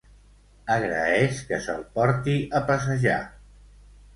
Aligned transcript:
Agraeix 0.75 1.43
que 1.49 1.59
se'l 1.67 1.85
porti 1.99 2.35
a 2.61 2.63
passejar. 2.71 3.21